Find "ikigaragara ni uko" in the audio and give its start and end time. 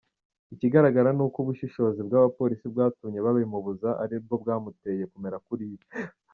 0.53-1.37